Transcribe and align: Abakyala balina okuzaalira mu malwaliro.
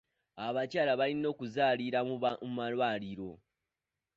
Abakyala 0.45 0.91
balina 0.99 1.27
okuzaalira 1.33 1.99
mu 2.07 2.15
malwaliro. 2.57 3.31